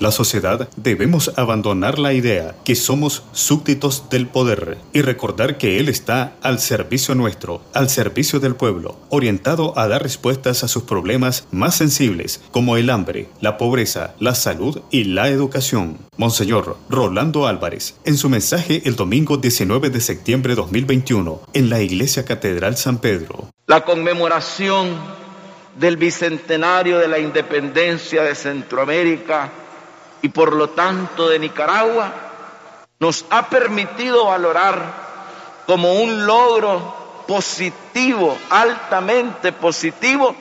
La 0.00 0.12
sociedad 0.12 0.70
debemos 0.76 1.30
abandonar 1.36 1.98
la 1.98 2.14
idea 2.14 2.54
que 2.64 2.74
somos 2.74 3.22
súbditos 3.32 4.08
del 4.08 4.26
poder 4.26 4.78
y 4.94 5.02
recordar 5.02 5.58
que 5.58 5.78
Él 5.78 5.90
está 5.90 6.36
al 6.40 6.58
servicio 6.58 7.14
nuestro, 7.14 7.60
al 7.74 7.90
servicio 7.90 8.40
del 8.40 8.56
pueblo, 8.56 8.96
orientado 9.10 9.78
a 9.78 9.88
dar 9.88 10.02
respuestas 10.02 10.64
a 10.64 10.68
sus 10.68 10.84
problemas 10.84 11.46
más 11.50 11.74
sensibles 11.74 12.40
como 12.50 12.78
el 12.78 12.88
hambre, 12.88 13.28
la 13.42 13.58
pobreza, 13.58 14.14
la 14.18 14.34
salud 14.34 14.80
y 14.90 15.04
la 15.04 15.28
educación. 15.28 15.98
Monseñor 16.16 16.78
Rolando 16.88 17.46
Álvarez, 17.46 17.94
en 18.06 18.16
su 18.16 18.30
mensaje 18.30 18.80
el 18.86 18.96
domingo 18.96 19.36
19 19.36 19.90
de 19.90 20.00
septiembre 20.00 20.52
de 20.52 20.62
2021 20.62 21.42
en 21.52 21.68
la 21.68 21.82
Iglesia 21.82 22.24
Catedral 22.24 22.78
San 22.78 23.02
Pedro. 23.02 23.50
La 23.66 23.84
conmemoración 23.84 24.96
del 25.78 25.98
bicentenario 25.98 26.98
de 26.98 27.08
la 27.08 27.18
independencia 27.18 28.22
de 28.22 28.34
Centroamérica 28.34 29.52
y 30.22 30.28
por 30.28 30.54
lo 30.54 30.70
tanto 30.70 31.28
de 31.28 31.38
Nicaragua, 31.38 32.12
nos 32.98 33.24
ha 33.30 33.48
permitido 33.48 34.26
valorar 34.26 34.82
como 35.66 35.94
un 35.94 36.26
logro 36.26 37.24
positivo, 37.26 38.36
altamente 38.50 39.52
positivo, 39.52 40.34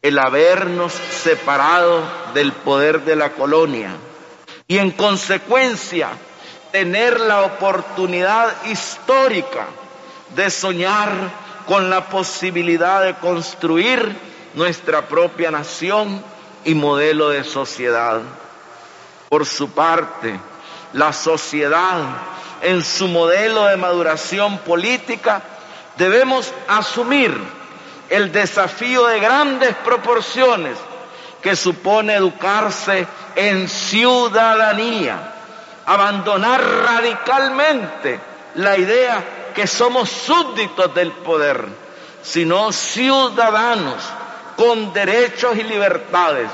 el 0.00 0.18
habernos 0.18 0.92
separado 0.92 2.02
del 2.34 2.52
poder 2.52 3.02
de 3.02 3.16
la 3.16 3.30
colonia 3.32 3.90
y 4.66 4.78
en 4.78 4.90
consecuencia 4.90 6.10
tener 6.72 7.20
la 7.20 7.42
oportunidad 7.42 8.64
histórica 8.66 9.66
de 10.34 10.50
soñar 10.50 11.10
con 11.66 11.90
la 11.90 12.08
posibilidad 12.08 13.02
de 13.02 13.14
construir 13.14 14.16
nuestra 14.54 15.08
propia 15.08 15.50
nación 15.50 16.22
y 16.64 16.74
modelo 16.74 17.30
de 17.30 17.44
sociedad. 17.44 18.20
Por 19.28 19.44
su 19.44 19.70
parte, 19.70 20.40
la 20.94 21.12
sociedad 21.12 21.98
en 22.62 22.82
su 22.82 23.08
modelo 23.08 23.66
de 23.66 23.76
maduración 23.76 24.58
política 24.58 25.42
debemos 25.96 26.52
asumir 26.66 27.36
el 28.08 28.32
desafío 28.32 29.06
de 29.06 29.20
grandes 29.20 29.74
proporciones 29.84 30.78
que 31.42 31.54
supone 31.56 32.14
educarse 32.14 33.06
en 33.36 33.68
ciudadanía, 33.68 35.34
abandonar 35.84 36.60
radicalmente 36.62 38.18
la 38.54 38.78
idea 38.78 39.50
que 39.54 39.66
somos 39.66 40.08
súbditos 40.08 40.94
del 40.94 41.12
poder, 41.12 41.66
sino 42.22 42.72
ciudadanos 42.72 44.02
con 44.56 44.92
derechos 44.92 45.56
y 45.56 45.64
libertades 45.64 46.50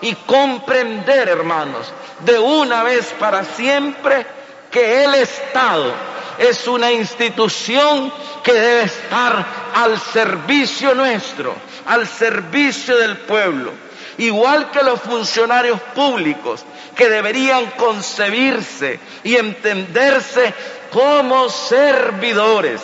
y 0.00 0.14
comprender, 0.14 1.28
hermanos, 1.28 1.92
de 2.20 2.38
una 2.38 2.82
vez 2.82 3.14
para 3.18 3.44
siempre 3.44 4.26
que 4.70 5.04
el 5.04 5.14
Estado 5.14 5.92
es 6.38 6.66
una 6.68 6.90
institución 6.92 8.12
que 8.42 8.52
debe 8.52 8.82
estar 8.82 9.44
al 9.74 9.98
servicio 9.98 10.94
nuestro, 10.94 11.54
al 11.86 12.06
servicio 12.06 12.96
del 12.96 13.16
pueblo, 13.18 13.72
igual 14.18 14.70
que 14.70 14.82
los 14.82 15.00
funcionarios 15.00 15.80
públicos 15.94 16.64
que 16.94 17.08
deberían 17.08 17.66
concebirse 17.72 19.00
y 19.24 19.36
entenderse 19.36 20.54
como 20.90 21.48
servidores, 21.48 22.80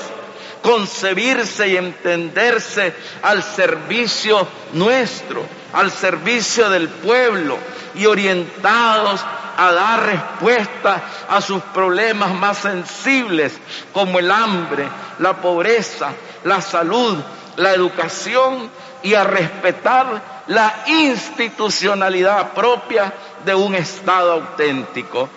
concebirse 0.65 1.69
y 1.69 1.77
entenderse 1.77 2.95
al 3.21 3.43
servicio 3.43 4.49
nuestro, 4.73 5.45
al 5.75 5.91
servicio 5.91 6.71
del 6.71 6.89
pueblo 6.89 7.59
y 7.95 8.07
orientados 8.07 9.23
a 9.59 9.73
dar 9.73 10.07
respuesta 10.07 11.03
a 11.29 11.43
sus 11.43 11.63
problemas 11.65 12.33
más 12.33 12.57
sensibles 12.57 13.53
como 13.93 14.19
el 14.19 14.31
hambre, 14.31 14.89
la 15.19 15.37
pobreza, 15.37 16.13
la 16.45 16.63
salud, 16.63 17.19
la 17.57 17.75
educación 17.75 18.71
y 19.03 19.13
a 19.13 19.23
respetar 19.23 20.45
la 20.47 20.85
institucionalidad 20.87 22.55
propia 22.55 23.13
de 23.45 23.55
un 23.55 23.75
Estado 23.75 24.33
auténtico. 24.33 25.29